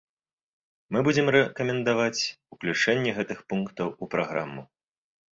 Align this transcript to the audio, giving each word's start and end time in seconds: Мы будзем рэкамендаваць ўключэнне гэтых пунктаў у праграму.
Мы 0.95 0.99
будзем 1.07 1.27
рэкамендаваць 1.35 2.21
ўключэнне 2.55 3.11
гэтых 3.19 3.43
пунктаў 3.53 3.87
у 4.07 4.09
праграму. 4.15 4.65